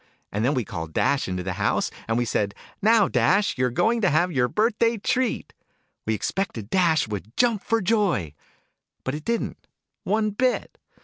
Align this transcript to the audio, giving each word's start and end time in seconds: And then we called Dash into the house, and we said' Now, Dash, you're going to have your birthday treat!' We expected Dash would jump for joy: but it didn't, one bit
And 0.31 0.43
then 0.43 0.55
we 0.55 0.65
called 0.65 0.93
Dash 0.95 1.27
into 1.27 1.43
the 1.43 1.53
house, 1.61 1.91
and 2.07 2.17
we 2.17 2.25
said' 2.25 2.55
Now, 2.81 3.07
Dash, 3.07 3.55
you're 3.55 3.69
going 3.69 4.01
to 4.01 4.09
have 4.09 4.31
your 4.31 4.47
birthday 4.47 4.97
treat!' 4.97 5.53
We 6.07 6.15
expected 6.15 6.71
Dash 6.71 7.07
would 7.07 7.37
jump 7.37 7.63
for 7.63 7.81
joy: 7.83 8.33
but 9.03 9.13
it 9.13 9.23
didn't, 9.25 9.67
one 10.03 10.31
bit 10.31 10.79